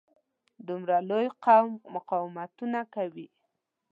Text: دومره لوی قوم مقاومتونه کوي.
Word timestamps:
دومره 0.67 0.95
لوی 1.09 1.27
قوم 1.43 1.71
مقاومتونه 1.95 2.79
کوي. 2.95 3.27